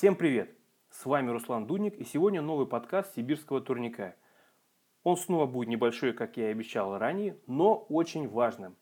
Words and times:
Всем 0.00 0.16
привет! 0.16 0.56
С 0.88 1.04
вами 1.04 1.28
Руслан 1.28 1.66
Дудник 1.66 1.94
и 1.98 2.04
сегодня 2.04 2.40
новый 2.40 2.66
подкаст 2.66 3.14
сибирского 3.16 3.60
турника. 3.60 4.16
Он 5.02 5.18
снова 5.18 5.44
будет 5.44 5.68
небольшой, 5.68 6.14
как 6.14 6.38
я 6.38 6.48
и 6.48 6.52
обещал 6.52 6.96
ранее, 6.96 7.36
но 7.46 7.74
очень 7.74 8.26
важным. 8.26 8.76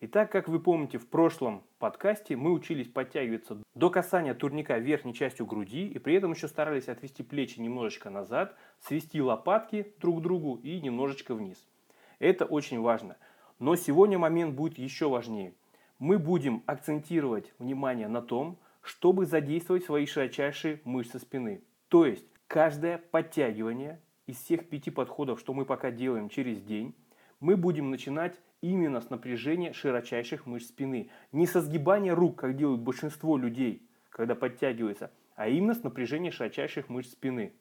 Итак, 0.00 0.30
как 0.30 0.46
вы 0.46 0.60
помните, 0.60 0.98
в 0.98 1.08
прошлом 1.08 1.64
подкасте 1.78 2.36
мы 2.36 2.52
учились 2.52 2.86
подтягиваться 2.86 3.62
до 3.74 3.88
касания 3.88 4.34
турника 4.34 4.76
верхней 4.76 5.14
частью 5.14 5.46
груди 5.46 5.88
и 5.88 5.98
при 5.98 6.16
этом 6.16 6.32
еще 6.32 6.48
старались 6.48 6.90
отвести 6.90 7.22
плечи 7.22 7.58
немножечко 7.60 8.10
назад, 8.10 8.54
свести 8.78 9.22
лопатки 9.22 9.94
друг 10.02 10.18
к 10.18 10.22
другу 10.22 10.56
и 10.56 10.82
немножечко 10.82 11.34
вниз. 11.34 11.66
Это 12.18 12.44
очень 12.44 12.78
важно. 12.78 13.16
Но 13.58 13.74
сегодня 13.74 14.18
момент 14.18 14.54
будет 14.54 14.76
еще 14.76 15.08
важнее. 15.08 15.54
Мы 15.98 16.18
будем 16.18 16.62
акцентировать 16.66 17.54
внимание 17.58 18.08
на 18.08 18.20
том, 18.20 18.58
чтобы 18.82 19.26
задействовать 19.26 19.84
свои 19.84 20.06
широчайшие 20.06 20.80
мышцы 20.84 21.18
спины. 21.18 21.62
То 21.88 22.06
есть 22.06 22.26
каждое 22.46 22.98
подтягивание 22.98 24.00
из 24.26 24.36
всех 24.36 24.68
пяти 24.68 24.90
подходов, 24.90 25.40
что 25.40 25.54
мы 25.54 25.64
пока 25.64 25.90
делаем 25.90 26.28
через 26.28 26.60
день, 26.60 26.94
мы 27.40 27.56
будем 27.56 27.90
начинать 27.90 28.40
именно 28.60 29.00
с 29.00 29.10
напряжения 29.10 29.72
широчайших 29.72 30.46
мышц 30.46 30.68
спины. 30.68 31.10
Не 31.32 31.46
со 31.46 31.60
сгибания 31.60 32.14
рук, 32.14 32.36
как 32.36 32.56
делают 32.56 32.80
большинство 32.80 33.36
людей, 33.36 33.88
когда 34.10 34.34
подтягиваются, 34.34 35.12
а 35.36 35.48
именно 35.48 35.74
с 35.74 35.82
напряжения 35.82 36.30
широчайших 36.30 36.88
мышц 36.88 37.12
спины. 37.12 37.52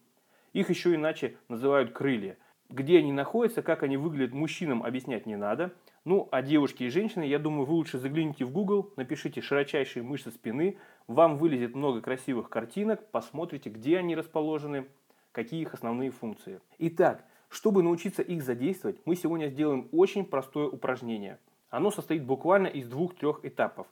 Их 0.54 0.70
еще 0.70 0.96
иначе 0.96 1.38
называют 1.50 1.92
крылья. 1.92 2.38
Где 2.70 3.00
они 3.00 3.14
находятся, 3.14 3.62
как 3.62 3.84
они 3.84 3.96
выглядят 3.96 4.34
мужчинам 4.34 4.84
объяснять 4.84 5.26
не 5.26 5.38
надо. 5.38 5.74
Ну, 6.04 6.28
а 6.32 6.42
девушки 6.42 6.84
и 6.84 6.90
женщины, 6.90 7.24
я 7.24 7.40
думаю, 7.40 7.66
вы 7.66 7.74
лучше 7.76 7.98
загляните 7.98 8.44
в 8.44 8.52
Google, 8.52 8.92
напишите 8.98 9.42
широчайшие 9.42 10.04
мышцы 10.04 10.32
спины, 10.32 10.78
вам 11.08 11.38
вылезет 11.38 11.76
много 11.76 12.02
красивых 12.02 12.50
картинок, 12.50 13.10
посмотрите, 13.12 13.70
где 13.70 13.98
они 13.98 14.16
расположены, 14.16 14.88
какие 15.32 15.62
их 15.62 15.74
основные 15.74 16.12
функции. 16.12 16.60
Итак, 16.78 17.26
чтобы 17.50 17.84
научиться 17.84 18.22
их 18.22 18.44
задействовать, 18.44 19.00
мы 19.06 19.16
сегодня 19.16 19.48
сделаем 19.48 19.88
очень 19.92 20.26
простое 20.26 20.68
упражнение. 20.68 21.40
Оно 21.70 21.92
состоит 21.92 22.26
буквально 22.26 22.68
из 22.68 22.88
двух-трех 22.88 23.44
этапов. 23.44 23.88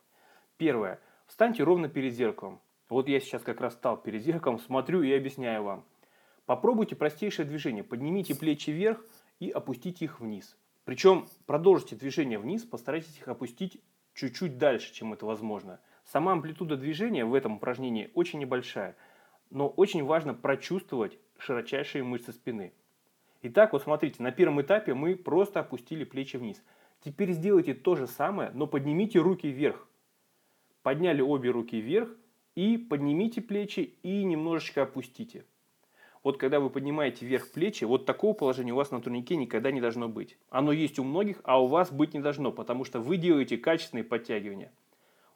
Первое. 0.57 1.00
Встаньте 1.28 1.63
ровно 1.63 1.88
перед 1.89 2.13
зеркалом. 2.13 2.59
Вот 2.89 3.07
я 3.07 3.19
сейчас 3.19 3.41
как 3.41 3.61
раз 3.61 3.73
стал 3.73 3.97
перед 3.97 4.22
зеркалом, 4.22 4.59
смотрю 4.59 5.02
и 5.02 5.11
объясняю 5.13 5.63
вам. 5.63 5.85
Попробуйте 6.45 6.95
простейшее 6.95 7.45
движение. 7.45 7.83
Поднимите 7.83 8.35
плечи 8.35 8.69
вверх 8.69 9.03
и 9.39 9.49
опустите 9.49 10.05
их 10.05 10.19
вниз. 10.19 10.57
Причем 10.83 11.27
продолжите 11.47 11.95
движение 11.95 12.38
вниз, 12.38 12.63
постарайтесь 12.63 13.17
их 13.17 13.27
опустить 13.27 13.81
чуть-чуть 14.13 14.57
дальше, 14.57 14.93
чем 14.93 15.13
это 15.13 15.25
возможно. 15.25 15.79
Сама 16.05 16.33
амплитуда 16.33 16.77
движения 16.77 17.25
в 17.25 17.33
этом 17.33 17.55
упражнении 17.55 18.11
очень 18.13 18.39
небольшая, 18.39 18.95
но 19.49 19.67
очень 19.67 20.03
важно 20.03 20.35
прочувствовать 20.35 21.17
широчайшие 21.38 22.03
мышцы 22.03 22.31
спины. 22.31 22.73
Итак, 23.41 23.73
вот 23.73 23.81
смотрите, 23.81 24.21
на 24.21 24.31
первом 24.31 24.61
этапе 24.61 24.93
мы 24.93 25.16
просто 25.16 25.59
опустили 25.59 26.03
плечи 26.03 26.38
вниз. 26.38 26.63
Теперь 27.03 27.31
сделайте 27.31 27.73
то 27.73 27.95
же 27.95 28.07
самое, 28.07 28.51
но 28.53 28.67
поднимите 28.67 29.19
руки 29.19 29.47
вверх. 29.47 29.88
Подняли 30.83 31.21
обе 31.21 31.49
руки 31.49 31.81
вверх 31.81 32.09
и 32.53 32.77
поднимите 32.77 33.41
плечи 33.41 33.95
и 34.03 34.23
немножечко 34.23 34.83
опустите. 34.83 35.45
Вот 36.26 36.40
когда 36.40 36.59
вы 36.59 36.72
поднимаете 36.72 37.23
вверх 37.23 37.52
плечи, 37.52 37.84
вот 37.84 38.08
такого 38.08 38.34
положения 38.34 38.73
у 38.73 38.78
вас 38.78 38.90
на 38.90 39.00
турнике 39.00 39.36
никогда 39.36 39.70
не 39.70 39.80
должно 39.80 40.09
быть. 40.09 40.40
Оно 40.50 40.72
есть 40.72 40.98
у 40.98 41.04
многих, 41.04 41.40
а 41.44 41.62
у 41.62 41.68
вас 41.68 41.92
быть 41.92 42.16
не 42.16 42.20
должно, 42.20 42.52
потому 42.52 42.84
что 42.84 43.00
вы 43.00 43.18
делаете 43.18 43.59
качественные 43.59 44.06
подтягивания. 44.06 44.72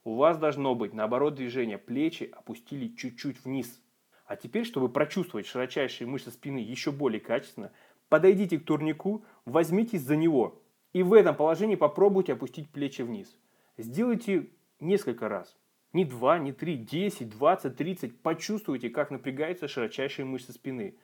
У 0.03 0.15
вас 0.15 0.39
должно 0.39 0.73
быть 0.73 0.95
наоборот 0.95 1.35
движение. 1.35 1.77
Плечи 1.77 2.23
опустили 2.35 2.87
чуть-чуть 2.87 3.45
вниз. 3.45 3.79
А 4.25 4.35
теперь, 4.35 4.65
чтобы 4.65 4.89
прочувствовать 4.89 5.45
широчайшие 5.45 6.07
мышцы 6.07 6.31
спины 6.31 6.57
еще 6.57 6.91
более 6.91 7.19
качественно, 7.19 7.71
подойдите 8.09 8.57
к 8.57 8.65
турнику, 8.65 9.23
возьмитесь 9.45 10.01
за 10.01 10.15
него. 10.15 10.59
И 10.93 11.03
в 11.03 11.13
этом 11.13 11.35
положении 11.35 11.75
попробуйте 11.75 12.33
опустить 12.33 12.67
плечи 12.71 13.03
вниз. 13.03 13.37
Сделайте 13.77 14.49
несколько 14.79 15.29
раз. 15.29 15.55
Не 15.91 16.05
2, 16.05 16.39
не 16.39 16.51
3, 16.51 16.77
10, 16.77 17.29
20, 17.29 17.75
30. 17.75 18.21
Почувствуйте, 18.21 18.89
как 18.89 19.09
напрягаются 19.09 19.67
широчайшие 19.67 20.25
мышцы 20.25 20.53
спины. 20.53 20.95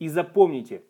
И 0.00 0.08
запомните, 0.08 0.82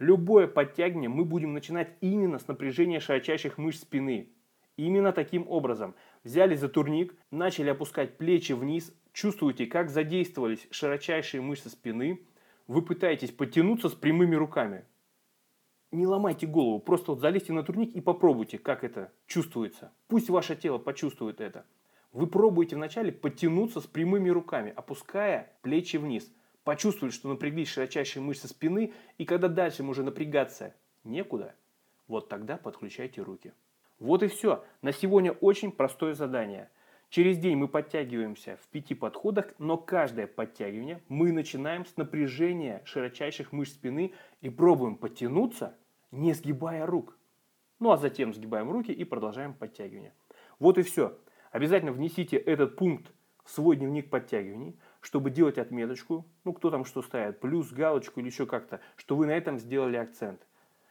любое 0.00 0.48
подтягивание 0.48 1.08
мы 1.08 1.24
будем 1.24 1.52
начинать 1.52 1.92
именно 2.00 2.38
с 2.38 2.48
напряжения 2.48 2.98
широчайших 2.98 3.56
мышц 3.56 3.82
спины. 3.82 4.30
Именно 4.76 5.12
таким 5.12 5.48
образом. 5.48 5.94
Взяли 6.24 6.56
за 6.56 6.68
турник, 6.68 7.14
начали 7.30 7.70
опускать 7.70 8.16
плечи 8.16 8.52
вниз, 8.52 8.92
чувствуете, 9.12 9.66
как 9.66 9.90
задействовались 9.90 10.66
широчайшие 10.70 11.40
мышцы 11.40 11.68
спины. 11.68 12.26
Вы 12.66 12.82
пытаетесь 12.82 13.30
потянуться 13.30 13.88
с 13.88 13.94
прямыми 13.94 14.34
руками. 14.34 14.84
Не 15.90 16.06
ломайте 16.06 16.46
голову, 16.46 16.80
просто 16.80 17.12
вот 17.12 17.20
залезьте 17.20 17.52
на 17.52 17.62
турник 17.62 17.94
и 17.94 18.00
попробуйте, 18.00 18.58
как 18.58 18.84
это 18.84 19.10
чувствуется. 19.26 19.92
Пусть 20.06 20.28
ваше 20.28 20.54
тело 20.54 20.78
почувствует 20.78 21.40
это. 21.40 21.64
Вы 22.12 22.26
пробуете 22.26 22.76
вначале 22.76 23.12
подтянуться 23.12 23.80
с 23.80 23.86
прямыми 23.86 24.30
руками, 24.30 24.72
опуская 24.74 25.52
плечи 25.62 25.96
вниз. 25.96 26.32
Почувствовали, 26.64 27.12
что 27.12 27.28
напряглись 27.28 27.68
широчайшие 27.68 28.22
мышцы 28.22 28.48
спины, 28.48 28.92
и 29.16 29.24
когда 29.24 29.48
дальше 29.48 29.82
уже 29.82 30.02
напрягаться 30.02 30.74
некуда, 31.04 31.54
вот 32.06 32.28
тогда 32.28 32.56
подключайте 32.56 33.22
руки. 33.22 33.52
Вот 33.98 34.22
и 34.22 34.28
все. 34.28 34.64
На 34.82 34.92
сегодня 34.92 35.32
очень 35.32 35.72
простое 35.72 36.14
задание. 36.14 36.70
Через 37.10 37.38
день 37.38 37.56
мы 37.56 37.68
подтягиваемся 37.68 38.58
в 38.62 38.68
пяти 38.68 38.94
подходах, 38.94 39.54
но 39.58 39.78
каждое 39.78 40.26
подтягивание 40.26 41.02
мы 41.08 41.32
начинаем 41.32 41.86
с 41.86 41.96
напряжения 41.96 42.82
широчайших 42.84 43.52
мышц 43.52 43.72
спины 43.72 44.12
и 44.42 44.50
пробуем 44.50 44.96
подтянуться, 44.96 45.74
не 46.10 46.34
сгибая 46.34 46.84
рук. 46.84 47.16
Ну 47.80 47.92
а 47.92 47.96
затем 47.96 48.34
сгибаем 48.34 48.70
руки 48.70 48.92
и 48.92 49.04
продолжаем 49.04 49.54
подтягивание. 49.54 50.12
Вот 50.58 50.76
и 50.76 50.82
все. 50.82 51.16
Обязательно 51.50 51.92
внесите 51.92 52.36
этот 52.36 52.76
пункт 52.76 53.12
в 53.44 53.50
свой 53.50 53.76
дневник 53.76 54.10
подтягиваний, 54.10 54.78
чтобы 55.00 55.30
делать 55.30 55.58
отметочку, 55.58 56.26
ну 56.44 56.52
кто 56.52 56.70
там 56.70 56.84
что 56.84 57.02
ставит, 57.02 57.40
плюс, 57.40 57.72
галочку 57.72 58.20
или 58.20 58.26
еще 58.26 58.46
как-то, 58.46 58.80
что 58.96 59.16
вы 59.16 59.26
на 59.26 59.32
этом 59.32 59.58
сделали 59.58 59.96
акцент. 59.96 60.46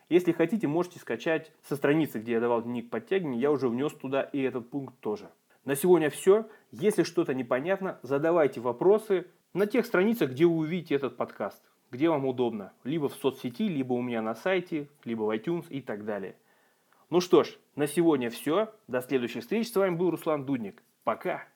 Если 0.10 0.32
хотите, 0.32 0.68
можете 0.68 1.00
скачать 1.00 1.52
со 1.64 1.76
страницы, 1.76 2.20
где 2.20 2.34
я 2.34 2.40
давал 2.40 2.64
дневник 2.64 2.90
подтягиваний, 2.90 3.40
я 3.40 3.52
уже 3.52 3.68
внес 3.68 3.94
туда 3.94 4.22
и 4.24 4.42
этот 4.42 4.70
пункт 4.70 4.98
тоже. 5.02 5.30
На 5.66 5.76
сегодня 5.76 6.10
все. 6.10 6.48
Если 6.72 7.04
что-то 7.04 7.34
непонятно, 7.34 8.00
задавайте 8.02 8.62
вопросы 8.62 9.28
на 9.54 9.68
тех 9.68 9.86
страницах, 9.86 10.32
где 10.32 10.46
вы 10.46 10.56
увидите 10.56 10.96
этот 10.96 11.18
подкаст, 11.18 11.62
где 11.92 12.10
вам 12.10 12.26
удобно. 12.26 12.72
Либо 12.86 13.10
в 13.10 13.16
соцсети, 13.16 13.68
либо 13.68 13.94
у 13.94 14.02
меня 14.02 14.22
на 14.22 14.34
сайте, 14.34 14.88
либо 15.04 15.24
в 15.24 15.30
iTunes 15.30 15.66
и 15.70 15.82
так 15.82 16.06
далее. 16.06 16.38
Ну 17.10 17.22
что 17.22 17.44
ж, 17.44 17.58
на 17.76 17.88
сегодня 17.88 18.30
все. 18.30 18.74
До 18.88 19.02
следующих 19.02 19.44
встреч. 19.44 19.72
С 19.72 19.76
вами 19.76 19.96
был 19.96 20.12
Руслан 20.12 20.46
Дудник. 20.46 20.84
Пока. 21.06 21.48